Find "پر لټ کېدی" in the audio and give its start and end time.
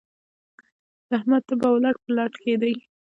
2.03-2.73